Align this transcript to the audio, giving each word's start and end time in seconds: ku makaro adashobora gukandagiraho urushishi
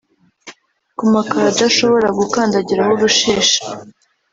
ku 0.97 1.03
makaro 1.13 1.47
adashobora 1.53 2.07
gukandagiraho 2.19 2.91
urushishi 2.97 3.61